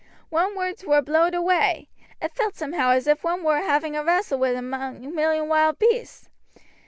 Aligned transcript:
One's 0.31 0.55
words 0.57 0.83
war 0.83 1.03
blowed 1.03 1.35
away. 1.35 1.87
It 2.19 2.33
felt 2.33 2.55
somehow 2.55 2.89
as 2.89 3.05
if 3.05 3.23
one 3.23 3.43
war 3.43 3.57
having 3.57 3.95
a 3.95 4.03
wrastle 4.03 4.39
wi' 4.39 4.49
a 4.49 4.59
million 4.59 5.47
wild 5.47 5.77
beasts. 5.77 6.27